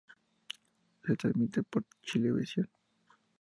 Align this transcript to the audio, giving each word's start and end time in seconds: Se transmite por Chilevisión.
Se 1.05 1.15
transmite 1.15 1.61
por 1.61 1.83
Chilevisión. 2.01 2.67